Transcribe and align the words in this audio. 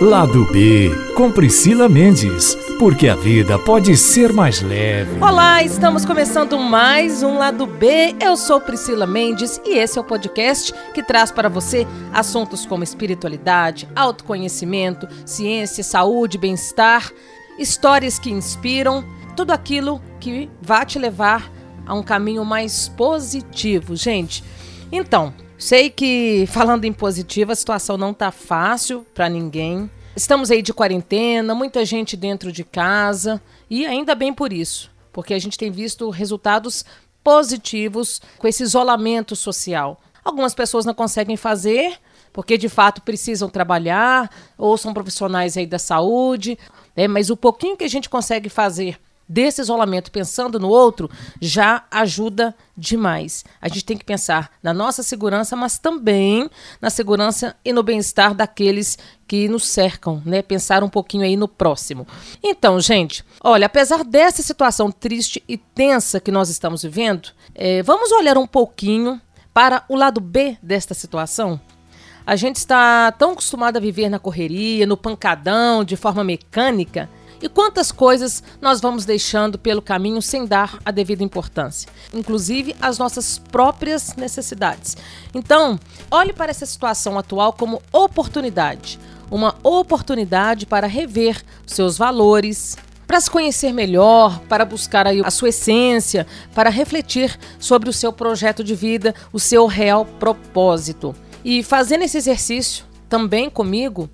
Lado 0.00 0.46
B, 0.46 0.90
com 1.14 1.30
Priscila 1.30 1.86
Mendes, 1.86 2.54
porque 2.78 3.06
a 3.06 3.14
vida 3.14 3.58
pode 3.58 3.94
ser 3.98 4.32
mais 4.32 4.62
leve. 4.62 5.22
Olá, 5.22 5.62
estamos 5.62 6.06
começando 6.06 6.58
mais 6.58 7.22
um 7.22 7.36
Lado 7.36 7.66
B. 7.66 8.16
Eu 8.18 8.34
sou 8.34 8.62
Priscila 8.62 9.06
Mendes 9.06 9.60
e 9.62 9.76
esse 9.76 9.98
é 9.98 10.00
o 10.00 10.04
podcast 10.04 10.72
que 10.94 11.02
traz 11.02 11.30
para 11.30 11.50
você 11.50 11.86
assuntos 12.14 12.64
como 12.64 12.82
espiritualidade, 12.82 13.86
autoconhecimento, 13.94 15.06
ciência, 15.26 15.84
saúde, 15.84 16.38
bem-estar, 16.38 17.12
histórias 17.58 18.18
que 18.18 18.30
inspiram, 18.30 19.04
tudo 19.36 19.50
aquilo 19.50 20.00
que 20.18 20.48
vai 20.62 20.86
te 20.86 20.98
levar 20.98 21.52
a 21.84 21.92
um 21.92 22.02
caminho 22.02 22.42
mais 22.42 22.88
positivo, 22.88 23.94
gente. 23.94 24.42
Então, 24.90 25.34
Sei 25.60 25.90
que, 25.90 26.46
falando 26.46 26.86
em 26.86 26.92
positivo, 26.92 27.52
a 27.52 27.54
situação 27.54 27.98
não 27.98 28.14
tá 28.14 28.32
fácil 28.32 29.04
para 29.14 29.28
ninguém. 29.28 29.90
Estamos 30.16 30.50
aí 30.50 30.62
de 30.62 30.72
quarentena, 30.72 31.54
muita 31.54 31.84
gente 31.84 32.16
dentro 32.16 32.50
de 32.50 32.64
casa 32.64 33.42
e 33.68 33.84
ainda 33.84 34.14
bem 34.14 34.32
por 34.32 34.54
isso, 34.54 34.90
porque 35.12 35.34
a 35.34 35.38
gente 35.38 35.58
tem 35.58 35.70
visto 35.70 36.08
resultados 36.08 36.82
positivos 37.22 38.22
com 38.38 38.48
esse 38.48 38.62
isolamento 38.62 39.36
social. 39.36 40.00
Algumas 40.24 40.54
pessoas 40.54 40.86
não 40.86 40.94
conseguem 40.94 41.36
fazer 41.36 41.98
porque 42.32 42.56
de 42.56 42.70
fato 42.70 43.02
precisam 43.02 43.50
trabalhar 43.50 44.30
ou 44.56 44.78
são 44.78 44.94
profissionais 44.94 45.58
aí 45.58 45.66
da 45.66 45.78
saúde, 45.78 46.58
né? 46.96 47.06
mas 47.06 47.28
o 47.28 47.36
pouquinho 47.36 47.76
que 47.76 47.84
a 47.84 47.88
gente 47.88 48.08
consegue 48.08 48.48
fazer 48.48 48.98
desse 49.30 49.60
isolamento 49.60 50.10
pensando 50.10 50.58
no 50.58 50.68
outro 50.68 51.08
já 51.40 51.84
ajuda 51.88 52.52
demais. 52.76 53.44
A 53.62 53.68
gente 53.68 53.84
tem 53.84 53.96
que 53.96 54.04
pensar 54.04 54.50
na 54.60 54.74
nossa 54.74 55.04
segurança, 55.04 55.54
mas 55.54 55.78
também 55.78 56.50
na 56.82 56.90
segurança 56.90 57.54
e 57.64 57.72
no 57.72 57.84
bem-estar 57.84 58.34
daqueles 58.34 58.98
que 59.28 59.48
nos 59.48 59.68
cercam, 59.68 60.20
né? 60.26 60.42
Pensar 60.42 60.82
um 60.82 60.88
pouquinho 60.88 61.22
aí 61.22 61.36
no 61.36 61.46
próximo. 61.46 62.08
Então, 62.42 62.80
gente, 62.80 63.24
olha, 63.40 63.66
apesar 63.66 64.02
dessa 64.02 64.42
situação 64.42 64.90
triste 64.90 65.40
e 65.46 65.56
tensa 65.56 66.18
que 66.18 66.32
nós 66.32 66.48
estamos 66.48 66.82
vivendo, 66.82 67.28
é, 67.54 67.84
vamos 67.84 68.10
olhar 68.10 68.36
um 68.36 68.48
pouquinho 68.48 69.20
para 69.54 69.84
o 69.88 69.94
lado 69.94 70.20
B 70.20 70.58
desta 70.60 70.92
situação. 70.92 71.60
A 72.26 72.34
gente 72.34 72.56
está 72.56 73.12
tão 73.12 73.32
acostumado 73.32 73.76
a 73.76 73.80
viver 73.80 74.08
na 74.08 74.18
correria, 74.18 74.86
no 74.86 74.96
pancadão, 74.96 75.84
de 75.84 75.96
forma 75.96 76.24
mecânica, 76.24 77.08
e 77.40 77.48
quantas 77.48 77.90
coisas 77.90 78.42
nós 78.60 78.80
vamos 78.80 79.04
deixando 79.04 79.58
pelo 79.58 79.82
caminho 79.82 80.20
sem 80.20 80.46
dar 80.46 80.78
a 80.84 80.90
devida 80.90 81.22
importância, 81.22 81.88
inclusive 82.12 82.74
as 82.80 82.98
nossas 82.98 83.38
próprias 83.38 84.14
necessidades. 84.16 84.96
Então, 85.34 85.78
olhe 86.10 86.32
para 86.32 86.50
essa 86.50 86.66
situação 86.66 87.18
atual 87.18 87.52
como 87.52 87.82
oportunidade 87.92 88.98
uma 89.30 89.54
oportunidade 89.62 90.66
para 90.66 90.86
rever 90.86 91.40
seus 91.64 91.96
valores, 91.96 92.76
para 93.06 93.20
se 93.20 93.30
conhecer 93.30 93.72
melhor, 93.72 94.40
para 94.48 94.64
buscar 94.64 95.06
a 95.06 95.30
sua 95.30 95.50
essência, 95.50 96.26
para 96.54 96.68
refletir 96.70 97.38
sobre 97.58 97.88
o 97.88 97.92
seu 97.92 98.12
projeto 98.12 98.62
de 98.64 98.74
vida, 98.74 99.14
o 99.32 99.40
seu 99.40 99.66
real 99.66 100.04
propósito. 100.04 101.14
E 101.44 101.62
fazendo 101.62 102.02
esse 102.02 102.18
exercício 102.18 102.84
também 103.08 103.48
comigo, 103.48 104.08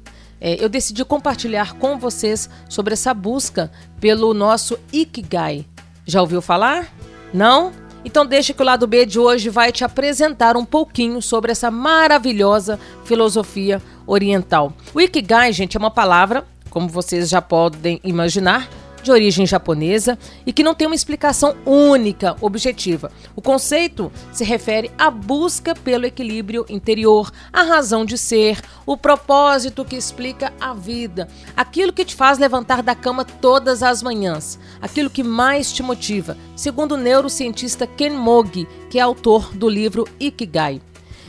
é, 0.46 0.62
eu 0.62 0.68
decidi 0.68 1.04
compartilhar 1.04 1.72
com 1.72 1.98
vocês 1.98 2.48
sobre 2.68 2.92
essa 2.92 3.12
busca 3.12 3.68
pelo 3.98 4.32
nosso 4.32 4.78
Ikigai. 4.92 5.66
Já 6.06 6.20
ouviu 6.20 6.40
falar? 6.40 6.94
Não? 7.34 7.72
Então 8.04 8.24
deixa 8.24 8.54
que 8.54 8.62
o 8.62 8.64
lado 8.64 8.86
B 8.86 9.04
de 9.04 9.18
hoje 9.18 9.48
vai 9.48 9.72
te 9.72 9.82
apresentar 9.82 10.56
um 10.56 10.64
pouquinho 10.64 11.20
sobre 11.20 11.50
essa 11.50 11.68
maravilhosa 11.68 12.78
filosofia 13.04 13.82
oriental. 14.06 14.72
O 14.94 15.00
Ikigai, 15.00 15.52
gente, 15.52 15.76
é 15.76 15.80
uma 15.80 15.90
palavra, 15.90 16.46
como 16.70 16.86
vocês 16.86 17.28
já 17.28 17.42
podem 17.42 18.00
imaginar, 18.04 18.68
de 19.06 19.12
origem 19.12 19.46
japonesa 19.46 20.18
e 20.44 20.52
que 20.52 20.62
não 20.62 20.74
tem 20.74 20.86
uma 20.86 20.94
explicação 20.94 21.56
única, 21.64 22.36
objetiva. 22.40 23.10
O 23.34 23.40
conceito 23.40 24.12
se 24.32 24.44
refere 24.44 24.90
à 24.98 25.10
busca 25.10 25.74
pelo 25.74 26.06
equilíbrio 26.06 26.66
interior, 26.68 27.32
a 27.52 27.62
razão 27.62 28.04
de 28.04 28.18
ser, 28.18 28.60
o 28.84 28.96
propósito 28.96 29.84
que 29.84 29.96
explica 29.96 30.52
a 30.60 30.74
vida, 30.74 31.28
aquilo 31.56 31.92
que 31.92 32.04
te 32.04 32.14
faz 32.14 32.38
levantar 32.38 32.82
da 32.82 32.94
cama 32.94 33.24
todas 33.24 33.82
as 33.82 34.02
manhãs, 34.02 34.58
aquilo 34.82 35.08
que 35.08 35.22
mais 35.22 35.72
te 35.72 35.82
motiva, 35.82 36.36
segundo 36.56 36.92
o 36.92 36.98
neurocientista 36.98 37.86
Ken 37.86 38.10
Mogi, 38.10 38.66
que 38.90 38.98
é 38.98 39.02
autor 39.02 39.54
do 39.54 39.68
livro 39.68 40.04
Ikigai. 40.18 40.80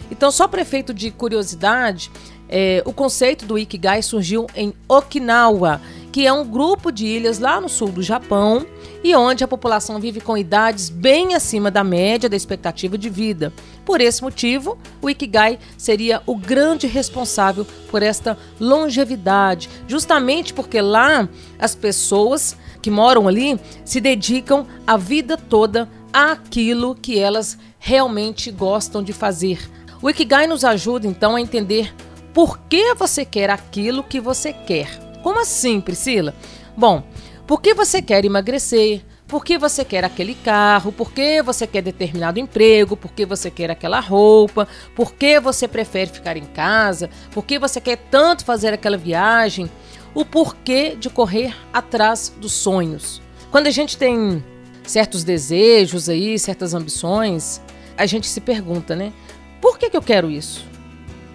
Então, 0.09 0.31
só 0.31 0.47
para 0.47 0.61
efeito 0.61 0.93
de 0.93 1.11
curiosidade, 1.11 2.09
é, 2.49 2.81
o 2.85 2.93
conceito 2.93 3.45
do 3.45 3.57
Ikigai 3.57 4.01
surgiu 4.01 4.47
em 4.55 4.73
Okinawa 4.87 5.81
que 6.17 6.25
é 6.25 6.33
um 6.33 6.43
grupo 6.43 6.91
de 6.91 7.05
ilhas 7.05 7.37
lá 7.37 7.61
no 7.61 7.69
sul 7.69 7.89
do 7.89 8.01
Japão 8.01 8.65
e 9.03 9.15
onde 9.15 9.43
a 9.43 9.47
população 9.47 9.99
vive 9.99 10.19
com 10.19 10.35
idades 10.35 10.89
bem 10.89 11.35
acima 11.35 11.69
da 11.69 11.83
média 11.83 12.27
da 12.27 12.35
expectativa 12.35 12.97
de 12.97 13.07
vida. 13.07 13.53
Por 13.85 14.01
esse 14.01 14.23
motivo, 14.23 14.79
o 14.99 15.11
Ikigai 15.11 15.59
seria 15.77 16.23
o 16.25 16.35
grande 16.35 16.87
responsável 16.87 17.67
por 17.91 18.01
esta 18.01 18.35
longevidade, 18.59 19.69
justamente 19.87 20.55
porque 20.55 20.81
lá 20.81 21.29
as 21.59 21.75
pessoas 21.75 22.57
que 22.81 22.89
moram 22.89 23.27
ali 23.27 23.59
se 23.85 24.01
dedicam 24.01 24.65
a 24.87 24.97
vida 24.97 25.37
toda 25.37 25.87
àquilo 26.11 26.95
que 26.95 27.19
elas 27.19 27.59
realmente 27.77 28.49
gostam 28.49 29.03
de 29.03 29.13
fazer. 29.13 29.59
O 30.01 30.09
Ikigai 30.09 30.47
nos 30.47 30.65
ajuda 30.65 31.05
então 31.05 31.35
a 31.35 31.41
entender 31.41 31.93
por 32.33 32.57
que 32.61 32.95
você 32.95 33.23
quer 33.23 33.51
aquilo 33.51 34.01
que 34.01 34.19
você 34.19 34.51
quer 34.51 35.05
como 35.27 35.41
assim, 35.41 35.81
Priscila? 35.81 36.33
Bom, 36.77 37.03
por 37.45 37.61
que 37.61 37.73
você 37.73 38.01
quer 38.01 38.23
emagrecer? 38.23 39.01
Por 39.27 39.43
que 39.43 39.57
você 39.57 39.83
quer 39.83 40.05
aquele 40.05 40.33
carro? 40.33 40.89
Por 40.89 41.11
que 41.11 41.41
você 41.41 41.67
quer 41.67 41.81
determinado 41.81 42.39
emprego? 42.39 42.95
Por 42.95 43.11
que 43.11 43.25
você 43.25 43.51
quer 43.51 43.69
aquela 43.69 43.99
roupa? 43.99 44.69
Por 44.95 45.11
que 45.13 45.37
você 45.37 45.67
prefere 45.67 46.09
ficar 46.09 46.37
em 46.37 46.45
casa? 46.45 47.09
Por 47.33 47.43
que 47.43 47.59
você 47.59 47.81
quer 47.81 47.97
tanto 48.09 48.45
fazer 48.45 48.73
aquela 48.73 48.95
viagem? 48.95 49.69
O 50.15 50.23
porquê 50.23 50.95
de 50.97 51.09
correr 51.09 51.53
atrás 51.73 52.33
dos 52.39 52.53
sonhos. 52.53 53.21
Quando 53.51 53.67
a 53.67 53.71
gente 53.71 53.97
tem 53.97 54.41
certos 54.85 55.25
desejos 55.25 56.07
aí, 56.07 56.39
certas 56.39 56.73
ambições, 56.73 57.61
a 57.97 58.05
gente 58.05 58.27
se 58.27 58.39
pergunta, 58.39 58.95
né? 58.95 59.11
Por 59.59 59.77
que, 59.77 59.89
que 59.89 59.97
eu 59.97 60.01
quero 60.01 60.31
isso? 60.31 60.65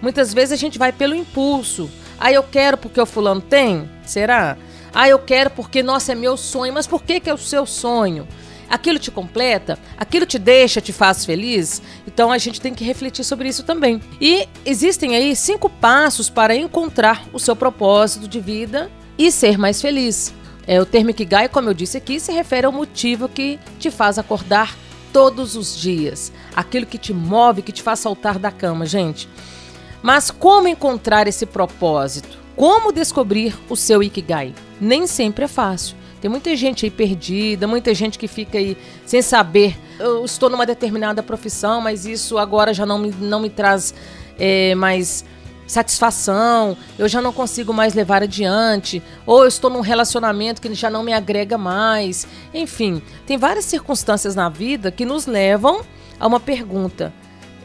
Muitas 0.01 0.33
vezes 0.33 0.51
a 0.51 0.55
gente 0.55 0.79
vai 0.79 0.91
pelo 0.91 1.13
impulso, 1.13 1.91
ah, 2.19 2.31
eu 2.31 2.43
quero 2.43 2.77
porque 2.77 2.99
o 2.99 3.05
fulano 3.05 3.41
tem? 3.41 3.89
Será? 4.05 4.57
Ah, 4.93 5.09
eu 5.09 5.19
quero 5.19 5.49
porque, 5.49 5.81
nossa, 5.81 6.11
é 6.11 6.15
meu 6.15 6.37
sonho. 6.37 6.73
Mas 6.73 6.87
por 6.87 7.03
que, 7.03 7.19
que 7.19 7.29
é 7.29 7.33
o 7.33 7.37
seu 7.37 7.65
sonho? 7.65 8.27
Aquilo 8.69 8.97
te 8.99 9.11
completa? 9.11 9.77
Aquilo 9.97 10.25
te 10.25 10.39
deixa, 10.39 10.81
te 10.81 10.93
faz 10.93 11.25
feliz? 11.25 11.81
Então 12.07 12.31
a 12.31 12.37
gente 12.37 12.61
tem 12.61 12.73
que 12.73 12.83
refletir 12.83 13.23
sobre 13.23 13.47
isso 13.47 13.63
também. 13.63 14.01
E 14.19 14.47
existem 14.65 15.15
aí 15.15 15.35
cinco 15.35 15.69
passos 15.69 16.29
para 16.29 16.55
encontrar 16.55 17.23
o 17.33 17.39
seu 17.39 17.55
propósito 17.55 18.27
de 18.27 18.39
vida 18.39 18.89
e 19.17 19.31
ser 19.31 19.57
mais 19.57 19.81
feliz. 19.81 20.33
É, 20.65 20.81
o 20.81 20.85
termo 20.85 21.09
Ikigai, 21.09 21.49
como 21.49 21.69
eu 21.69 21.73
disse 21.73 21.97
aqui, 21.97 22.19
se 22.19 22.31
refere 22.31 22.65
ao 22.65 22.71
motivo 22.71 23.27
que 23.27 23.59
te 23.79 23.91
faz 23.91 24.17
acordar 24.17 24.75
todos 25.11 25.55
os 25.55 25.77
dias. 25.77 26.31
Aquilo 26.55 26.85
que 26.85 26.97
te 26.97 27.13
move, 27.13 27.61
que 27.61 27.71
te 27.71 27.83
faz 27.83 27.99
saltar 27.99 28.39
da 28.39 28.51
cama, 28.51 28.85
gente. 28.85 29.29
Mas 30.03 30.29
como 30.29 30.67
encontrar 30.67 31.27
esse 31.27 31.45
propósito? 31.45 32.37
Como 32.57 32.91
descobrir 32.91 33.57
o 33.69 33.75
seu 33.75 34.03
Ikigai? 34.03 34.53
Nem 34.79 35.07
sempre 35.07 35.45
é 35.45 35.47
fácil. 35.47 35.95
Tem 36.21 36.29
muita 36.29 36.55
gente 36.55 36.85
aí 36.85 36.91
perdida, 36.91 37.65
muita 37.65 37.93
gente 37.93 38.19
que 38.19 38.27
fica 38.27 38.57
aí 38.57 38.77
sem 39.05 39.21
saber. 39.21 39.77
Eu 39.97 40.23
estou 40.23 40.49
numa 40.49 40.65
determinada 40.65 41.23
profissão, 41.23 41.81
mas 41.81 42.05
isso 42.05 42.37
agora 42.37 42.73
já 42.73 42.85
não 42.85 42.99
me, 42.99 43.11
não 43.11 43.39
me 43.39 43.49
traz 43.49 43.93
é, 44.37 44.75
mais 44.75 45.25
satisfação, 45.65 46.77
eu 46.99 47.07
já 47.07 47.21
não 47.21 47.31
consigo 47.31 47.73
mais 47.73 47.93
levar 47.93 48.21
adiante, 48.21 49.01
ou 49.25 49.41
eu 49.41 49.47
estou 49.47 49.69
num 49.69 49.79
relacionamento 49.79 50.61
que 50.61 50.73
já 50.73 50.89
não 50.89 51.03
me 51.03 51.13
agrega 51.13 51.57
mais. 51.57 52.27
Enfim, 52.53 53.01
tem 53.25 53.37
várias 53.37 53.65
circunstâncias 53.65 54.35
na 54.35 54.49
vida 54.49 54.91
que 54.91 55.05
nos 55.05 55.25
levam 55.25 55.81
a 56.19 56.27
uma 56.27 56.39
pergunta: 56.39 57.13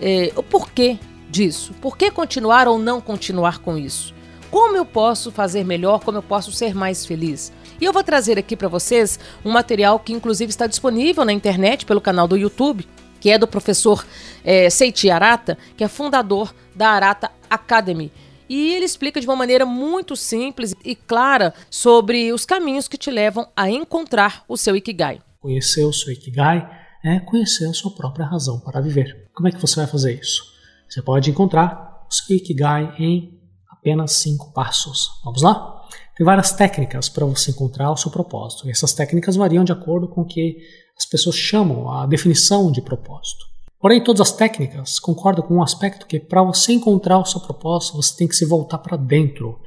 é, 0.00 0.32
o 0.36 0.42
porquê 0.42 0.98
disso? 1.30 1.74
Por 1.80 1.96
que 1.96 2.10
continuar 2.10 2.68
ou 2.68 2.78
não 2.78 3.00
continuar 3.00 3.58
com 3.58 3.76
isso? 3.76 4.14
Como 4.50 4.76
eu 4.76 4.84
posso 4.84 5.30
fazer 5.30 5.64
melhor? 5.64 6.02
Como 6.02 6.18
eu 6.18 6.22
posso 6.22 6.50
ser 6.52 6.74
mais 6.74 7.04
feliz? 7.04 7.52
E 7.80 7.84
eu 7.84 7.92
vou 7.92 8.02
trazer 8.02 8.38
aqui 8.38 8.56
para 8.56 8.68
vocês 8.68 9.18
um 9.44 9.50
material 9.50 9.98
que, 9.98 10.12
inclusive, 10.12 10.50
está 10.50 10.66
disponível 10.66 11.24
na 11.24 11.32
internet 11.32 11.84
pelo 11.84 12.00
canal 12.00 12.26
do 12.26 12.36
YouTube, 12.36 12.86
que 13.20 13.30
é 13.30 13.38
do 13.38 13.46
professor 13.46 14.06
é, 14.44 14.70
Seiti 14.70 15.10
Arata, 15.10 15.58
que 15.76 15.84
é 15.84 15.88
fundador 15.88 16.54
da 16.74 16.88
Arata 16.88 17.30
Academy. 17.50 18.10
E 18.48 18.72
ele 18.72 18.86
explica 18.86 19.20
de 19.20 19.26
uma 19.26 19.36
maneira 19.36 19.66
muito 19.66 20.16
simples 20.16 20.74
e 20.82 20.94
clara 20.94 21.52
sobre 21.70 22.32
os 22.32 22.46
caminhos 22.46 22.88
que 22.88 22.96
te 22.96 23.10
levam 23.10 23.46
a 23.54 23.68
encontrar 23.68 24.42
o 24.48 24.56
seu 24.56 24.74
Ikigai. 24.74 25.20
Conhecer 25.38 25.84
o 25.84 25.92
seu 25.92 26.12
Ikigai 26.12 26.66
é 27.04 27.20
conhecer 27.20 27.68
a 27.68 27.74
sua 27.74 27.94
própria 27.94 28.26
razão 28.26 28.58
para 28.60 28.80
viver. 28.80 29.28
Como 29.34 29.46
é 29.48 29.52
que 29.52 29.60
você 29.60 29.76
vai 29.76 29.86
fazer 29.86 30.18
isso? 30.18 30.57
Você 30.88 31.02
pode 31.02 31.30
encontrar 31.30 32.06
o 32.08 32.14
seu 32.14 32.36
Ikigai 32.36 32.94
em 32.98 33.38
Apenas 33.78 34.12
cinco 34.14 34.52
passos. 34.52 35.08
Vamos 35.24 35.40
lá? 35.40 35.84
Tem 36.16 36.24
várias 36.24 36.50
técnicas 36.50 37.08
para 37.08 37.24
você 37.24 37.52
encontrar 37.52 37.92
o 37.92 37.96
seu 37.96 38.10
propósito. 38.10 38.66
E 38.66 38.70
essas 38.70 38.92
técnicas 38.92 39.36
variam 39.36 39.62
de 39.62 39.70
acordo 39.70 40.08
com 40.08 40.22
o 40.22 40.26
que 40.26 40.58
as 40.96 41.06
pessoas 41.06 41.36
chamam 41.36 41.88
a 41.88 42.04
definição 42.06 42.72
de 42.72 42.82
propósito. 42.82 43.46
Porém, 43.80 44.02
todas 44.02 44.20
as 44.20 44.32
técnicas 44.32 44.98
concordam 44.98 45.46
com 45.46 45.54
um 45.54 45.62
aspecto 45.62 46.06
que 46.06 46.18
para 46.18 46.42
você 46.42 46.72
encontrar 46.72 47.20
o 47.20 47.24
seu 47.24 47.40
propósito, 47.40 47.96
você 47.96 48.16
tem 48.16 48.26
que 48.26 48.34
se 48.34 48.44
voltar 48.44 48.78
para 48.78 48.96
dentro. 48.96 49.60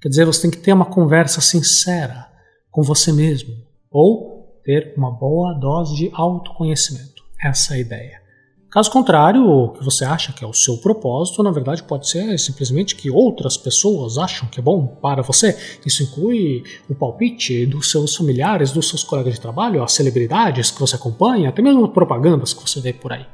Quer 0.00 0.08
dizer, 0.08 0.24
você 0.24 0.42
tem 0.42 0.50
que 0.50 0.56
ter 0.56 0.72
uma 0.72 0.86
conversa 0.86 1.42
sincera 1.42 2.26
com 2.70 2.82
você 2.82 3.12
mesmo 3.12 3.54
ou 3.90 4.60
ter 4.64 4.94
uma 4.96 5.10
boa 5.10 5.52
dose 5.52 5.94
de 5.94 6.10
autoconhecimento. 6.14 7.22
Essa 7.42 7.74
é 7.74 7.76
a 7.76 7.80
ideia. 7.80 8.27
Caso 8.70 8.90
contrário, 8.90 9.48
o 9.48 9.70
que 9.70 9.82
você 9.82 10.04
acha 10.04 10.30
que 10.30 10.44
é 10.44 10.46
o 10.46 10.52
seu 10.52 10.76
propósito, 10.76 11.42
na 11.42 11.50
verdade 11.50 11.82
pode 11.82 12.06
ser 12.06 12.38
simplesmente 12.38 12.94
que 12.94 13.10
outras 13.10 13.56
pessoas 13.56 14.18
acham 14.18 14.46
que 14.46 14.60
é 14.60 14.62
bom 14.62 14.86
para 14.86 15.22
você. 15.22 15.56
Isso 15.86 16.02
inclui 16.02 16.62
o 16.86 16.94
palpite 16.94 17.64
dos 17.64 17.90
seus 17.90 18.14
familiares, 18.14 18.70
dos 18.70 18.86
seus 18.86 19.02
colegas 19.02 19.34
de 19.34 19.40
trabalho, 19.40 19.82
as 19.82 19.92
celebridades 19.92 20.70
que 20.70 20.78
você 20.78 20.96
acompanha, 20.96 21.48
até 21.48 21.62
mesmo 21.62 21.88
propagandas 21.88 22.52
que 22.52 22.60
você 22.60 22.78
vê 22.78 22.92
por 22.92 23.10
aí. 23.10 23.24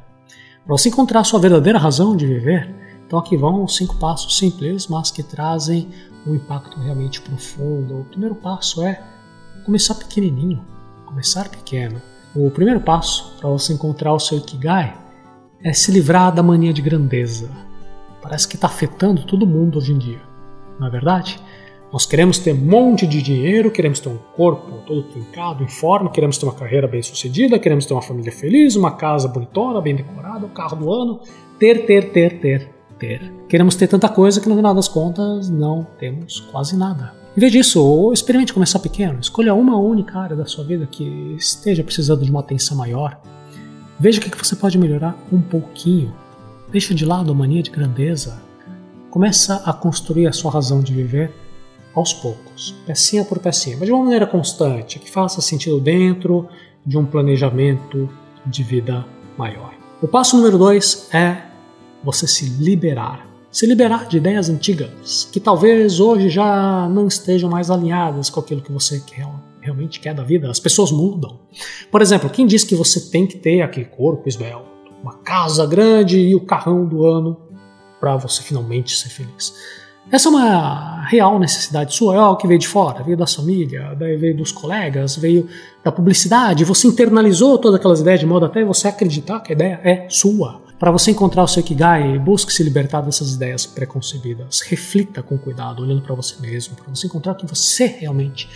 Para 0.64 0.76
você 0.78 0.88
encontrar 0.88 1.20
a 1.20 1.24
sua 1.24 1.40
verdadeira 1.40 1.80
razão 1.80 2.16
de 2.16 2.26
viver, 2.28 2.72
então 3.04 3.18
aqui 3.18 3.36
vão 3.36 3.66
cinco 3.66 3.96
passos 3.96 4.38
simples, 4.38 4.86
mas 4.86 5.10
que 5.10 5.24
trazem 5.24 5.88
um 6.24 6.36
impacto 6.36 6.78
realmente 6.78 7.20
profundo. 7.20 8.02
O 8.02 8.04
primeiro 8.04 8.36
passo 8.36 8.84
é 8.84 9.02
começar 9.64 9.96
pequenininho, 9.96 10.64
começar 11.04 11.48
pequeno. 11.48 12.00
O 12.36 12.48
primeiro 12.52 12.80
passo 12.80 13.34
para 13.40 13.48
você 13.48 13.72
encontrar 13.72 14.14
o 14.14 14.20
seu 14.20 14.38
Ikigai 14.38 15.02
é 15.64 15.72
se 15.72 15.90
livrar 15.90 16.32
da 16.32 16.42
mania 16.42 16.74
de 16.74 16.82
grandeza. 16.82 17.50
Parece 18.22 18.46
que 18.46 18.54
está 18.54 18.66
afetando 18.66 19.24
todo 19.24 19.46
mundo 19.46 19.78
hoje 19.78 19.92
em 19.92 19.98
dia, 19.98 20.20
não 20.78 20.86
é 20.86 20.90
verdade? 20.90 21.40
Nós 21.90 22.04
queremos 22.04 22.38
ter 22.38 22.52
um 22.52 22.56
monte 22.56 23.06
de 23.06 23.22
dinheiro, 23.22 23.70
queremos 23.70 23.98
ter 23.98 24.08
um 24.08 24.18
corpo 24.36 24.82
todo 24.86 25.04
trincado, 25.04 25.62
em 25.62 25.68
forma, 25.68 26.10
queremos 26.10 26.36
ter 26.36 26.44
uma 26.44 26.54
carreira 26.54 26.86
bem 26.86 27.02
sucedida, 27.02 27.58
queremos 27.58 27.86
ter 27.86 27.94
uma 27.94 28.02
família 28.02 28.32
feliz, 28.32 28.76
uma 28.76 28.90
casa 28.90 29.28
bonitona, 29.28 29.80
bem 29.80 29.94
decorada, 29.94 30.44
o 30.44 30.48
um 30.48 30.52
carro 30.52 30.76
do 30.76 30.92
ano. 30.92 31.20
Ter, 31.58 31.86
ter, 31.86 32.10
ter, 32.10 32.40
ter, 32.40 32.70
ter. 32.98 33.32
Queremos 33.48 33.76
ter 33.76 33.86
tanta 33.86 34.08
coisa 34.08 34.40
que 34.40 34.48
no 34.48 34.56
final 34.56 34.74
das 34.74 34.88
contas 34.88 35.48
não 35.48 35.86
temos 35.98 36.40
quase 36.40 36.76
nada. 36.76 37.14
Em 37.36 37.40
vez 37.40 37.52
disso, 37.52 38.12
experimente 38.12 38.52
começar 38.52 38.80
pequeno. 38.80 39.20
Escolha 39.20 39.54
uma 39.54 39.78
única 39.78 40.18
área 40.18 40.34
da 40.34 40.46
sua 40.46 40.64
vida 40.64 40.88
que 40.90 41.36
esteja 41.38 41.84
precisando 41.84 42.24
de 42.24 42.30
uma 42.30 42.40
atenção 42.40 42.76
maior 42.76 43.20
Veja 43.98 44.18
o 44.18 44.22
que 44.22 44.36
você 44.36 44.56
pode 44.56 44.76
melhorar 44.76 45.16
um 45.32 45.40
pouquinho. 45.40 46.12
Deixa 46.70 46.94
de 46.94 47.04
lado 47.04 47.30
a 47.30 47.34
mania 47.34 47.62
de 47.62 47.70
grandeza. 47.70 48.42
Começa 49.10 49.62
a 49.64 49.72
construir 49.72 50.26
a 50.26 50.32
sua 50.32 50.50
razão 50.50 50.80
de 50.80 50.92
viver 50.92 51.32
aos 51.94 52.12
poucos, 52.12 52.74
pecinha 52.84 53.24
por 53.24 53.38
pecinha, 53.38 53.76
mas 53.76 53.86
de 53.86 53.92
uma 53.92 54.02
maneira 54.02 54.26
constante, 54.26 54.98
que 54.98 55.08
faça 55.08 55.40
sentido 55.40 55.78
dentro 55.80 56.48
de 56.84 56.98
um 56.98 57.06
planejamento 57.06 58.10
de 58.44 58.64
vida 58.64 59.06
maior. 59.38 59.72
O 60.02 60.08
passo 60.08 60.36
número 60.36 60.58
dois 60.58 61.08
é 61.14 61.42
você 62.02 62.26
se 62.26 62.46
liberar. 62.46 63.26
Se 63.50 63.64
liberar 63.64 64.08
de 64.08 64.16
ideias 64.16 64.50
antigas, 64.50 65.28
que 65.32 65.38
talvez 65.38 66.00
hoje 66.00 66.28
já 66.28 66.88
não 66.88 67.06
estejam 67.06 67.48
mais 67.48 67.70
alinhadas 67.70 68.28
com 68.28 68.40
aquilo 68.40 68.60
que 68.60 68.72
você 68.72 68.98
quer 68.98 69.24
realmente 69.64 69.98
quer 69.98 70.14
da 70.14 70.22
vida. 70.22 70.50
As 70.50 70.60
pessoas 70.60 70.92
mudam. 70.92 71.40
Por 71.90 72.02
exemplo, 72.02 72.28
quem 72.28 72.46
diz 72.46 72.62
que 72.62 72.74
você 72.74 73.10
tem 73.10 73.26
que 73.26 73.38
ter 73.38 73.62
aquele 73.62 73.86
corpo 73.86 74.28
esbelto, 74.28 74.68
uma 75.02 75.14
casa 75.14 75.66
grande 75.66 76.18
e 76.18 76.34
o 76.34 76.40
carrão 76.40 76.86
do 76.86 77.04
ano 77.06 77.40
para 77.98 78.16
você 78.16 78.42
finalmente 78.42 78.94
ser 78.96 79.08
feliz? 79.08 79.54
Essa 80.12 80.28
é 80.28 80.30
uma 80.30 81.06
real 81.06 81.38
necessidade 81.38 81.94
sua, 81.94 82.14
é 82.14 82.18
algo 82.18 82.36
que 82.36 82.46
veio 82.46 82.60
de 82.60 82.68
fora, 82.68 83.02
veio 83.02 83.16
da 83.16 83.26
família, 83.26 83.96
veio 83.98 84.36
dos 84.36 84.52
colegas, 84.52 85.16
veio 85.16 85.48
da 85.82 85.90
publicidade. 85.90 86.62
Você 86.62 86.86
internalizou 86.86 87.56
todas 87.56 87.80
aquelas 87.80 88.00
ideias 88.00 88.20
de 88.20 88.26
modo 88.26 88.44
até 88.44 88.62
você 88.62 88.86
acreditar 88.86 89.40
que 89.40 89.52
a 89.52 89.56
ideia 89.56 89.80
é 89.82 90.06
sua. 90.10 90.62
Para 90.78 90.90
você 90.90 91.12
encontrar 91.12 91.42
o 91.42 91.48
seu 91.48 91.60
Ikigai, 91.60 92.18
busque 92.18 92.52
se 92.52 92.62
libertar 92.62 93.00
dessas 93.00 93.32
ideias 93.32 93.64
preconcebidas. 93.64 94.60
Reflita 94.60 95.22
com 95.22 95.38
cuidado, 95.38 95.82
olhando 95.82 96.02
para 96.02 96.14
você 96.14 96.34
mesmo, 96.38 96.76
para 96.76 96.94
você 96.94 97.06
encontrar 97.06 97.32
o 97.32 97.36
que 97.36 97.46
você 97.46 97.86
realmente 97.86 98.48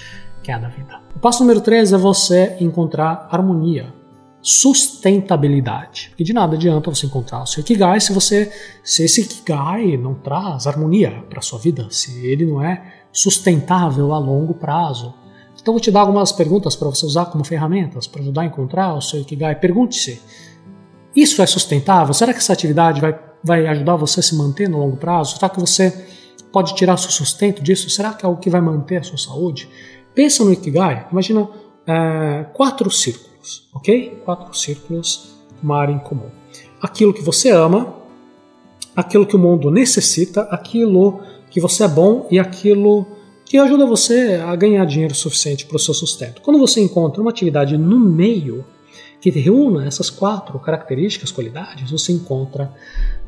que 0.42 0.50
é 0.50 0.54
a 0.54 0.58
da 0.58 0.68
vida. 0.68 1.00
O 1.14 1.18
passo 1.18 1.42
número 1.42 1.60
3 1.60 1.92
é 1.92 1.96
você 1.96 2.56
encontrar 2.60 3.28
harmonia, 3.30 3.92
sustentabilidade. 4.40 6.08
Porque 6.10 6.24
de 6.24 6.32
nada 6.32 6.56
adianta 6.56 6.90
você 6.90 7.06
encontrar 7.06 7.42
o 7.42 7.46
seu 7.46 7.60
Ikigai 7.60 8.00
se 8.00 8.12
você 8.12 8.52
se 8.82 9.04
esse 9.04 9.22
Ikigai 9.22 9.96
não 9.96 10.14
traz 10.14 10.66
harmonia 10.66 11.24
para 11.28 11.42
sua 11.42 11.58
vida, 11.58 11.86
se 11.90 12.26
ele 12.26 12.46
não 12.46 12.62
é 12.62 12.82
sustentável 13.12 14.12
a 14.12 14.18
longo 14.18 14.54
prazo. 14.54 15.14
Então 15.60 15.74
vou 15.74 15.80
te 15.80 15.90
dar 15.90 16.00
algumas 16.00 16.30
perguntas 16.30 16.76
para 16.76 16.88
você 16.88 17.04
usar 17.04 17.26
como 17.26 17.44
ferramentas 17.44 18.06
para 18.06 18.22
ajudar 18.22 18.42
a 18.42 18.46
encontrar 18.46 18.94
o 18.94 19.02
seu 19.02 19.20
Ikigai. 19.20 19.56
Pergunte-se: 19.56 20.22
isso 21.14 21.42
é 21.42 21.46
sustentável? 21.46 22.14
Será 22.14 22.32
que 22.32 22.38
essa 22.38 22.52
atividade 22.52 23.00
vai, 23.00 23.18
vai 23.42 23.66
ajudar 23.66 23.96
você 23.96 24.20
a 24.20 24.22
se 24.22 24.36
manter 24.36 24.68
no 24.68 24.78
longo 24.78 24.96
prazo? 24.96 25.36
Será 25.36 25.48
que 25.48 25.58
você 25.58 26.06
pode 26.52 26.74
tirar 26.74 26.96
seu 26.96 27.10
sustento 27.10 27.62
disso? 27.62 27.90
Será 27.90 28.12
que 28.12 28.24
é 28.24 28.26
algo 28.28 28.40
que 28.40 28.48
vai 28.48 28.60
manter 28.60 28.98
a 28.98 29.02
sua 29.02 29.18
saúde? 29.18 29.68
Pensa 30.18 30.44
no 30.44 30.52
Ikigai, 30.52 31.06
imagina 31.12 31.42
uh, 31.42 32.52
quatro 32.52 32.90
círculos, 32.90 33.68
ok? 33.72 34.20
Quatro 34.24 34.52
círculos, 34.52 35.36
uma 35.62 35.78
área 35.78 35.92
em 35.92 36.00
comum. 36.00 36.28
Aquilo 36.82 37.14
que 37.14 37.22
você 37.22 37.52
ama, 37.52 37.94
aquilo 38.96 39.24
que 39.24 39.36
o 39.36 39.38
mundo 39.38 39.70
necessita, 39.70 40.40
aquilo 40.50 41.20
que 41.48 41.60
você 41.60 41.84
é 41.84 41.88
bom 41.88 42.26
e 42.32 42.36
aquilo 42.40 43.06
que 43.44 43.58
ajuda 43.58 43.86
você 43.86 44.42
a 44.44 44.56
ganhar 44.56 44.84
dinheiro 44.86 45.14
suficiente 45.14 45.64
para 45.66 45.76
o 45.76 45.78
seu 45.78 45.94
sustento. 45.94 46.42
Quando 46.42 46.58
você 46.58 46.80
encontra 46.80 47.20
uma 47.20 47.30
atividade 47.30 47.78
no 47.78 48.00
meio 48.00 48.64
que 49.20 49.30
reúna 49.30 49.86
essas 49.86 50.10
quatro 50.10 50.58
características, 50.58 51.30
qualidades, 51.30 51.92
você 51.92 52.10
encontra 52.10 52.74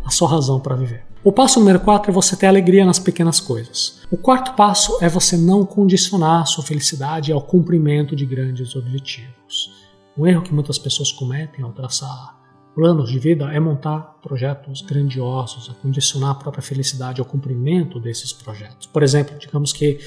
a 0.04 0.10
sua 0.10 0.28
razão 0.28 0.60
para 0.60 0.76
viver. 0.76 1.04
O 1.22 1.32
passo 1.32 1.58
número 1.60 1.80
4 1.80 2.10
é 2.10 2.14
você 2.14 2.34
ter 2.34 2.46
alegria 2.46 2.84
nas 2.84 2.98
pequenas 2.98 3.40
coisas. 3.40 4.00
O 4.10 4.16
quarto 4.16 4.54
passo 4.54 4.96
é 5.02 5.08
você 5.08 5.36
não 5.36 5.66
condicionar 5.66 6.46
sua 6.46 6.64
felicidade 6.64 7.30
ao 7.30 7.42
cumprimento 7.42 8.16
de 8.16 8.24
grandes 8.24 8.74
objetivos. 8.74 9.70
Um 10.16 10.26
erro 10.26 10.42
que 10.42 10.54
muitas 10.54 10.78
pessoas 10.78 11.12
cometem 11.12 11.64
ao 11.64 11.72
traçar 11.72 12.40
planos 12.74 13.10
de 13.10 13.18
vida 13.18 13.52
é 13.52 13.60
montar 13.60 14.18
projetos 14.22 14.80
grandiosos, 14.82 15.68
a 15.68 15.74
condicionar 15.74 16.30
a 16.30 16.34
própria 16.34 16.62
felicidade 16.62 17.20
ao 17.20 17.26
cumprimento 17.26 18.00
desses 18.00 18.32
projetos. 18.32 18.86
Por 18.86 19.02
exemplo, 19.02 19.38
digamos 19.38 19.72
que 19.72 19.98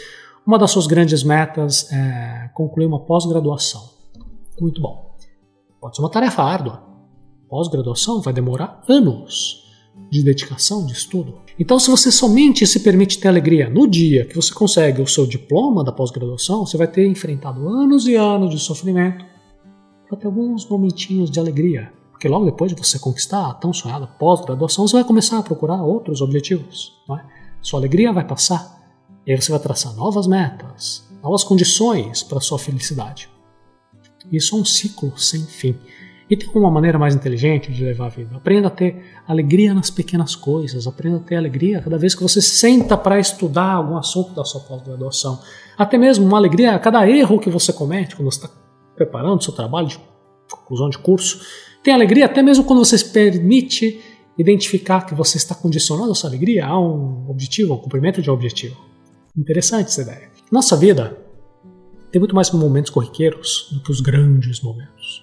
uma 0.45 0.57
das 0.57 0.71
suas 0.71 0.87
grandes 0.87 1.23
metas 1.23 1.91
é 1.91 2.49
concluir 2.53 2.85
uma 2.85 2.99
pós-graduação. 2.99 3.89
Muito 4.59 4.81
bom. 4.81 5.15
Pode 5.79 5.95
ser 5.95 6.01
uma 6.01 6.09
tarefa 6.09 6.41
árdua. 6.41 6.83
Pós-graduação 7.49 8.21
vai 8.21 8.33
demorar 8.33 8.81
anos 8.89 9.62
de 10.13 10.23
dedicação, 10.23 10.85
de 10.85 10.93
estudo. 10.93 11.41
Então, 11.57 11.79
se 11.79 11.89
você 11.89 12.11
somente 12.11 12.67
se 12.67 12.81
permite 12.81 13.17
ter 13.17 13.27
alegria 13.27 13.67
no 13.67 13.87
dia 13.87 14.25
que 14.25 14.35
você 14.35 14.53
consegue 14.53 15.01
o 15.01 15.07
seu 15.07 15.25
diploma 15.25 15.83
da 15.83 15.91
pós-graduação, 15.91 16.65
você 16.65 16.77
vai 16.77 16.87
ter 16.87 17.07
enfrentado 17.07 17.67
anos 17.67 18.07
e 18.07 18.13
anos 18.13 18.51
de 18.51 18.59
sofrimento 18.59 19.25
para 20.07 20.17
ter 20.17 20.27
alguns 20.27 20.69
momentinhos 20.69 21.31
de 21.31 21.39
alegria. 21.39 21.91
Porque 22.11 22.27
logo 22.27 22.45
depois 22.45 22.71
de 22.71 22.77
você 22.77 22.99
conquistar 22.99 23.49
a 23.49 23.53
tão 23.55 23.73
sonhada 23.73 24.05
pós-graduação, 24.05 24.87
você 24.87 24.95
vai 24.95 25.03
começar 25.03 25.39
a 25.39 25.43
procurar 25.43 25.81
outros 25.81 26.21
objetivos. 26.21 26.93
Não 27.09 27.17
é? 27.17 27.25
Sua 27.59 27.79
alegria 27.79 28.13
vai 28.13 28.25
passar 28.25 28.83
e 29.25 29.31
aí 29.31 29.41
você 29.41 29.51
vai 29.51 29.59
traçar 29.59 29.95
novas 29.95 30.27
metas, 30.27 31.09
novas 31.23 31.43
condições 31.43 32.21
para 32.21 32.39
sua 32.39 32.59
felicidade. 32.59 33.29
Isso 34.31 34.55
é 34.55 34.59
um 34.59 34.65
ciclo 34.65 35.17
sem 35.17 35.43
fim. 35.43 35.75
E 36.33 36.35
tem 36.35 36.49
uma 36.55 36.71
maneira 36.71 36.97
mais 36.97 37.13
inteligente 37.13 37.71
de 37.71 37.83
levar 37.83 38.07
a 38.07 38.09
vida. 38.09 38.35
Aprenda 38.35 38.67
a 38.67 38.71
ter 38.71 39.05
alegria 39.27 39.71
nas 39.71 39.91
pequenas 39.91 40.35
coisas. 40.35 40.87
Aprenda 40.87 41.17
a 41.17 41.19
ter 41.19 41.35
alegria 41.35 41.79
cada 41.79 41.95
vez 41.95 42.15
que 42.15 42.23
você 42.23 42.41
senta 42.41 42.97
para 42.97 43.19
estudar 43.19 43.73
algum 43.73 43.95
assunto 43.95 44.33
da 44.33 44.43
sua 44.43 44.61
pós-graduação. 44.61 45.39
Até 45.77 45.95
mesmo 45.95 46.25
uma 46.25 46.39
alegria 46.39 46.73
a 46.73 46.79
cada 46.79 47.07
erro 47.07 47.39
que 47.39 47.51
você 47.51 47.71
comete 47.71 48.15
quando 48.15 48.31
você 48.31 48.43
está 48.43 48.49
preparando 48.95 49.43
seu 49.43 49.53
trabalho 49.53 49.85
de 49.85 49.99
conclusão 50.49 50.89
de 50.89 50.97
curso. 50.97 51.39
Tem 51.83 51.93
alegria 51.93 52.25
até 52.25 52.41
mesmo 52.41 52.63
quando 52.63 52.83
você 52.83 52.97
se 52.97 53.11
permite 53.11 54.01
identificar 54.35 55.05
que 55.05 55.13
você 55.13 55.37
está 55.37 55.53
condicionando 55.53 56.13
a 56.13 56.15
sua 56.15 56.31
alegria 56.31 56.65
a 56.65 56.79
um 56.79 57.29
objetivo, 57.29 57.73
ao 57.73 57.79
cumprimento 57.79 58.23
de 58.23 58.31
um 58.31 58.33
objetivo. 58.33 58.75
Interessante 59.37 59.89
essa 59.89 60.01
ideia. 60.01 60.31
Nossa 60.51 60.75
vida 60.75 61.15
tem 62.11 62.19
muito 62.19 62.33
mais 62.33 62.49
momentos 62.49 62.89
corriqueiros 62.89 63.69
do 63.71 63.83
que 63.83 63.91
os 63.91 64.01
grandes 64.01 64.61
momentos. 64.61 65.22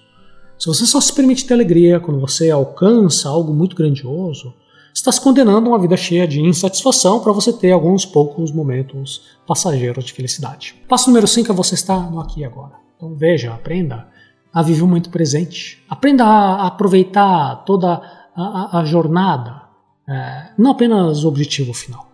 Se 0.61 0.67
você 0.67 0.85
só 0.85 1.01
se 1.01 1.11
permite 1.11 1.43
ter 1.43 1.55
alegria 1.55 1.99
quando 1.99 2.19
você 2.19 2.51
alcança 2.51 3.27
algo 3.27 3.51
muito 3.51 3.75
grandioso, 3.75 4.53
está 4.93 5.11
se 5.11 5.19
condenando 5.19 5.67
a 5.67 5.71
uma 5.71 5.79
vida 5.79 5.97
cheia 5.97 6.27
de 6.27 6.39
insatisfação 6.39 7.19
para 7.19 7.31
você 7.31 7.51
ter 7.51 7.71
alguns 7.71 8.05
poucos 8.05 8.51
momentos 8.51 9.23
passageiros 9.47 10.05
de 10.05 10.13
felicidade. 10.13 10.75
Passo 10.87 11.09
número 11.09 11.27
5 11.27 11.51
é 11.51 11.55
você 11.55 11.73
estar 11.73 12.11
no 12.11 12.19
aqui 12.19 12.41
e 12.41 12.45
agora. 12.45 12.73
Então 12.95 13.15
veja, 13.15 13.51
aprenda 13.51 14.07
a 14.53 14.61
viver 14.61 14.83
o 14.83 15.09
presente. 15.09 15.83
Aprenda 15.89 16.25
a 16.25 16.67
aproveitar 16.67 17.63
toda 17.65 17.99
a, 18.35 18.43
a, 18.43 18.81
a 18.81 18.85
jornada, 18.85 19.63
é, 20.07 20.51
não 20.59 20.69
apenas 20.69 21.23
o 21.23 21.27
objetivo 21.27 21.73
final. 21.73 22.11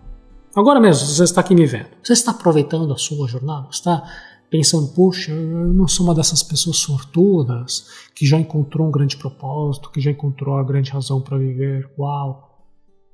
Agora 0.56 0.80
mesmo, 0.80 1.06
você 1.06 1.26
está 1.26 1.42
aqui 1.42 1.54
me 1.54 1.66
vendo. 1.66 1.90
Você 2.02 2.14
está 2.14 2.32
aproveitando 2.32 2.94
a 2.94 2.98
sua 2.98 3.28
jornada? 3.28 3.68
Está 3.70 4.04
pensando, 4.50 4.88
puxa, 4.90 5.32
eu 5.32 5.74
não 5.74 5.88
sou 5.88 6.06
uma 6.06 6.16
dessas 6.16 6.42
pessoas 6.42 6.78
sortudas 6.78 7.88
que 8.16 8.26
já 8.26 8.40
encontrou 8.40 8.88
um 8.88 8.92
grande 8.92 9.18
propósito, 9.18 9.92
que 9.92 10.02
já 10.02 10.12
encontrou 10.12 10.58
a 10.58 10.64
grande 10.64 10.92
razão 10.92 11.22
para 11.22 11.38
viver. 11.38 11.90
Uau! 11.98 12.48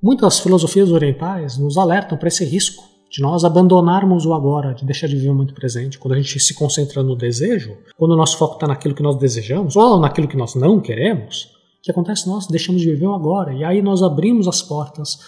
Muitas 0.01 0.39
filosofias 0.39 0.91
orientais 0.91 1.57
nos 1.57 1.77
alertam 1.77 2.17
para 2.17 2.27
esse 2.27 2.43
risco 2.43 2.83
de 3.09 3.21
nós 3.21 3.43
abandonarmos 3.43 4.25
o 4.25 4.33
agora, 4.33 4.73
de 4.73 4.83
deixar 4.85 5.07
de 5.07 5.15
viver 5.15 5.33
muito 5.33 5.53
presente. 5.53 5.99
Quando 5.99 6.15
a 6.15 6.17
gente 6.17 6.39
se 6.39 6.53
concentra 6.55 7.03
no 7.03 7.15
desejo, 7.15 7.77
quando 7.95 8.11
o 8.11 8.17
nosso 8.17 8.37
foco 8.37 8.55
está 8.55 8.67
naquilo 8.67 8.95
que 8.95 9.03
nós 9.03 9.15
desejamos 9.17 9.75
ou 9.75 9.99
naquilo 9.99 10.27
que 10.27 10.35
nós 10.35 10.55
não 10.55 10.79
queremos, 10.79 11.45
o 11.79 11.83
que 11.83 11.91
acontece? 11.91 12.27
Nós 12.27 12.47
deixamos 12.47 12.81
de 12.81 12.89
viver 12.89 13.05
o 13.05 13.13
agora 13.13 13.53
e 13.53 13.63
aí 13.63 13.81
nós 13.81 14.01
abrimos 14.01 14.47
as 14.47 14.61
portas 14.61 15.19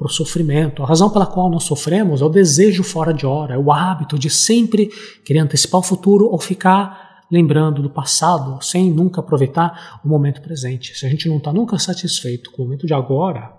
para 0.00 0.06
o 0.06 0.10
sofrimento. 0.10 0.82
A 0.82 0.86
razão 0.86 1.10
pela 1.10 1.26
qual 1.26 1.50
nós 1.50 1.64
sofremos 1.64 2.22
é 2.22 2.24
o 2.24 2.30
desejo 2.30 2.82
fora 2.82 3.12
de 3.12 3.26
hora, 3.26 3.54
é 3.54 3.58
o 3.58 3.70
hábito 3.70 4.18
de 4.18 4.30
sempre 4.30 4.86
querer 5.22 5.40
antecipar 5.40 5.78
o 5.78 5.84
futuro 5.84 6.26
ou 6.30 6.40
ficar 6.40 7.26
lembrando 7.30 7.82
do 7.82 7.90
passado 7.90 8.64
sem 8.64 8.90
nunca 8.90 9.20
aproveitar 9.20 10.00
o 10.02 10.08
momento 10.08 10.40
presente. 10.40 10.98
Se 10.98 11.04
a 11.04 11.08
gente 11.10 11.28
não 11.28 11.36
está 11.36 11.52
nunca 11.52 11.78
satisfeito 11.78 12.50
com 12.50 12.62
o 12.62 12.64
momento 12.64 12.86
de 12.86 12.94
agora, 12.94 13.54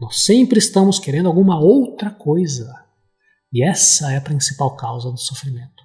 nós 0.00 0.22
sempre 0.22 0.60
estamos 0.60 1.00
querendo 1.00 1.26
alguma 1.26 1.58
outra 1.58 2.08
coisa. 2.08 2.72
E 3.52 3.64
essa 3.64 4.12
é 4.12 4.16
a 4.16 4.20
principal 4.20 4.76
causa 4.76 5.10
do 5.10 5.18
sofrimento. 5.18 5.82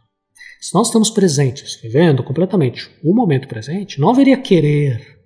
Se 0.62 0.72
nós 0.76 0.88
estamos 0.88 1.10
presentes, 1.10 1.80
vivendo 1.82 2.24
completamente 2.24 2.92
o 3.04 3.12
momento 3.12 3.48
presente, 3.48 4.00
não 4.00 4.12
haveria 4.12 4.40
querer, 4.40 5.20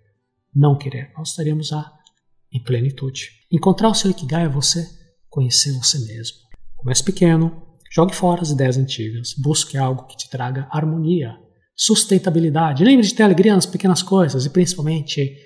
não 0.56 0.77
querer. 0.77 1.12
Nós 1.18 1.32
estaríamos 1.32 1.74
a 1.74 1.97
em 2.58 2.64
plenitude. 2.64 3.30
Encontrar 3.52 3.90
o 3.90 3.94
seu 3.94 4.12
Ikigai 4.12 4.46
é 4.46 4.50
você 4.50 4.86
conhecer 5.30 5.72
você 5.74 6.00
mesmo. 6.00 6.38
Comece 6.76 7.04
pequeno, 7.04 7.64
jogue 7.92 8.16
fora 8.16 8.42
as 8.42 8.50
ideias 8.50 8.78
antigas, 8.78 9.34
busque 9.38 9.78
algo 9.78 10.06
que 10.08 10.18
te 10.18 10.30
traga 10.30 10.68
harmonia, 10.72 11.36
sustentabilidade. 11.76 12.84
Lembre 12.84 13.06
de 13.06 13.14
ter 13.14 13.24
alegria 13.24 13.56
nas 13.56 13.66
pequenas 13.66 14.02
coisas 14.02 14.46
e 14.46 14.50
principalmente 14.50 15.38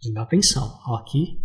de 0.00 0.12
dar 0.12 0.22
atenção 0.22 0.78
ao 0.84 0.96
aqui 0.96 1.40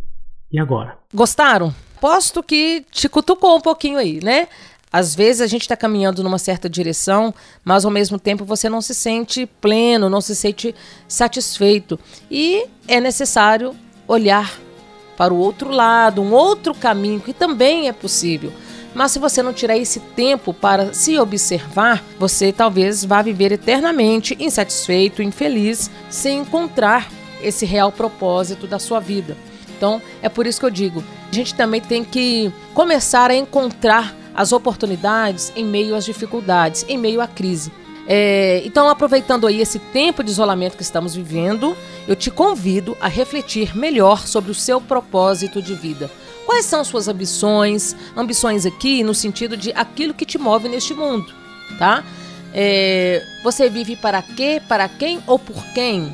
e 0.52 0.60
agora. 0.60 0.98
Gostaram? 1.14 1.74
Posto 2.00 2.42
que 2.42 2.86
te 2.92 3.10
cutucou 3.10 3.58
um 3.58 3.62
pouquinho 3.62 3.98
aí, 3.98 4.24
né? 4.24 4.48
Às 4.92 5.14
vezes 5.14 5.42
a 5.42 5.48
gente 5.48 5.62
está 5.62 5.78
caminhando 5.78 6.24
numa 6.24 6.40
certa 6.40 6.68
direção, 6.68 7.34
mas 7.64 7.86
ao 7.86 7.92
mesmo 7.92 8.20
tempo 8.20 8.44
você 8.44 8.68
não 8.68 8.82
se 8.82 8.96
sente 8.96 9.46
pleno, 9.46 10.10
não 10.10 10.22
se 10.22 10.36
sente 10.36 10.74
satisfeito. 11.08 12.00
E 12.32 12.66
é 12.88 13.00
necessário 13.00 13.76
olhar 14.08 14.60
para 15.20 15.34
o 15.34 15.38
outro 15.38 15.70
lado, 15.70 16.22
um 16.22 16.32
outro 16.32 16.74
caminho 16.74 17.20
que 17.20 17.34
também 17.34 17.90
é 17.90 17.92
possível. 17.92 18.54
Mas 18.96 19.12
se 19.12 19.20
você 19.20 19.44
não 19.44 19.52
tirar 19.52 19.78
esse 19.78 20.00
tempo 20.00 20.54
para 20.54 20.94
se 20.94 21.20
observar, 21.20 22.02
você 22.18 22.54
talvez 22.54 23.04
vá 23.04 23.22
viver 23.22 23.52
eternamente 23.52 24.38
insatisfeito, 24.40 25.22
infeliz, 25.22 25.92
sem 26.10 26.40
encontrar 26.40 27.12
esse 27.44 27.66
real 27.66 27.92
propósito 27.92 28.66
da 28.66 28.80
sua 28.80 29.02
vida. 29.02 29.36
Então, 29.76 30.02
é 30.22 30.30
por 30.30 30.48
isso 30.48 30.62
que 30.62 30.66
eu 30.66 30.72
digo, 30.72 31.04
a 31.30 31.36
gente 31.36 31.54
também 31.54 31.82
tem 31.82 32.02
que 32.02 32.50
começar 32.74 33.30
a 33.30 33.36
encontrar 33.36 34.16
as 34.34 34.54
oportunidades 34.54 35.52
em 35.54 35.66
meio 35.66 35.96
às 35.96 36.06
dificuldades, 36.06 36.86
em 36.88 36.98
meio 36.98 37.20
à 37.20 37.28
crise. 37.28 37.74
É, 38.12 38.64
então, 38.66 38.90
aproveitando 38.90 39.46
aí 39.46 39.62
esse 39.62 39.78
tempo 39.78 40.24
de 40.24 40.32
isolamento 40.32 40.76
que 40.76 40.82
estamos 40.82 41.14
vivendo, 41.14 41.78
eu 42.08 42.16
te 42.16 42.32
convido 42.32 42.98
a 43.00 43.08
refletir 43.08 43.78
melhor 43.78 44.28
sobre 44.28 44.50
o 44.50 44.56
seu 44.56 44.82
propósito 44.82 45.62
de 45.62 45.76
vida. 45.76 46.10
Quais 46.44 46.66
são 46.66 46.84
suas 46.84 47.08
ambições? 47.08 47.96
Ambições 48.18 48.66
aqui 48.66 49.04
no 49.04 49.14
sentido 49.14 49.56
de 49.56 49.72
aquilo 49.74 50.16
que 50.16 50.26
te 50.26 50.40
move 50.40 50.68
neste 50.68 50.92
mundo, 50.96 51.32
tá? 51.78 52.04
É, 52.52 53.24
você 53.44 53.70
vive 53.70 53.96
para 53.96 54.24
quê, 54.24 54.60
para 54.68 54.90
quem 54.90 55.22
ou 55.28 55.38
por 55.38 55.64
quem? 55.76 56.12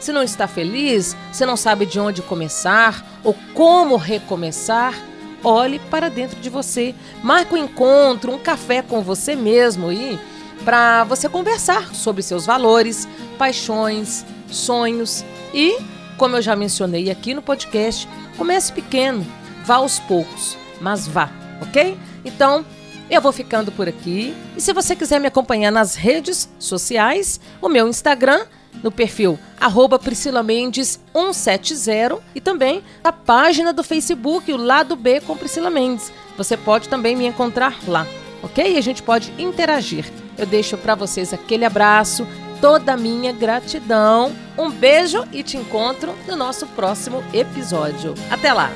Se 0.00 0.10
não 0.10 0.24
está 0.24 0.48
feliz, 0.48 1.16
se 1.30 1.46
não 1.46 1.56
sabe 1.56 1.86
de 1.86 2.00
onde 2.00 2.22
começar 2.22 3.20
ou 3.22 3.36
como 3.54 3.94
recomeçar, 3.94 5.00
olhe 5.44 5.78
para 5.78 6.08
dentro 6.10 6.40
de 6.40 6.50
você. 6.50 6.92
Marque 7.22 7.54
um 7.54 7.56
encontro, 7.56 8.32
um 8.32 8.38
café 8.38 8.82
com 8.82 9.00
você 9.00 9.36
mesmo 9.36 9.92
e 9.92 10.18
para 10.64 11.04
você 11.04 11.28
conversar 11.28 11.94
sobre 11.94 12.22
seus 12.22 12.46
valores, 12.46 13.08
paixões, 13.38 14.24
sonhos 14.48 15.24
e, 15.52 15.78
como 16.16 16.36
eu 16.36 16.42
já 16.42 16.56
mencionei 16.56 17.10
aqui 17.10 17.34
no 17.34 17.42
podcast, 17.42 18.08
comece 18.36 18.72
pequeno, 18.72 19.26
vá 19.64 19.76
aos 19.76 19.98
poucos, 19.98 20.56
mas 20.80 21.06
vá, 21.06 21.30
ok? 21.60 21.96
Então, 22.24 22.64
eu 23.08 23.20
vou 23.20 23.32
ficando 23.32 23.70
por 23.70 23.88
aqui. 23.88 24.34
E 24.56 24.60
se 24.60 24.72
você 24.72 24.96
quiser 24.96 25.20
me 25.20 25.28
acompanhar 25.28 25.70
nas 25.70 25.94
redes 25.94 26.48
sociais, 26.58 27.40
o 27.62 27.68
meu 27.68 27.88
Instagram, 27.88 28.44
no 28.82 28.90
perfil 28.90 29.38
arroba 29.58 29.98
Priscila 29.98 30.42
Mendes 30.42 31.00
170 31.12 32.18
e 32.34 32.40
também 32.40 32.82
a 33.02 33.10
página 33.10 33.72
do 33.72 33.82
Facebook, 33.82 34.52
o 34.52 34.56
Lado 34.56 34.94
B 34.96 35.20
com 35.20 35.36
Priscila 35.36 35.70
Mendes. 35.70 36.12
Você 36.36 36.56
pode 36.56 36.88
também 36.88 37.16
me 37.16 37.26
encontrar 37.26 37.78
lá, 37.88 38.06
ok? 38.42 38.74
E 38.74 38.78
a 38.78 38.80
gente 38.80 39.02
pode 39.02 39.32
interagir. 39.38 40.04
Eu 40.38 40.46
deixo 40.46 40.76
para 40.76 40.94
vocês 40.94 41.32
aquele 41.32 41.64
abraço, 41.64 42.26
toda 42.60 42.92
a 42.92 42.96
minha 42.96 43.32
gratidão. 43.32 44.32
Um 44.56 44.70
beijo 44.70 45.24
e 45.32 45.42
te 45.42 45.56
encontro 45.56 46.14
no 46.26 46.36
nosso 46.36 46.66
próximo 46.68 47.22
episódio. 47.32 48.14
Até 48.30 48.52
lá! 48.52 48.70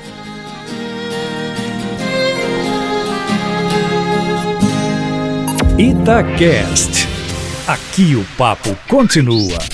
Itacast. 5.78 7.08
Aqui 7.66 8.14
o 8.14 8.24
papo 8.36 8.76
continua. 8.86 9.69